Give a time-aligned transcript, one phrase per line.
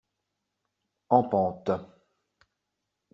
[1.17, 1.75] En pente.